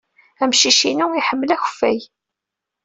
Amcic-inu 0.43 1.07
iḥemmel 1.13 1.49
akeffay. 1.55 1.99